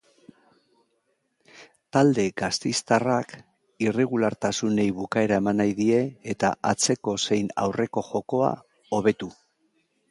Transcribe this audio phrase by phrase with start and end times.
[1.97, 3.35] Talde gasteiztarrak
[3.89, 6.01] irregulartasunei bukaera eman nahi die
[6.35, 8.55] eta atseko zein aurreko jokoa
[8.97, 9.33] hobetu.